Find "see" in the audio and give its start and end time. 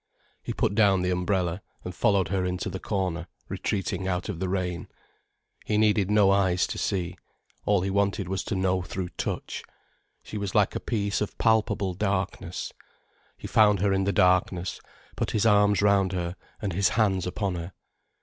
6.79-7.17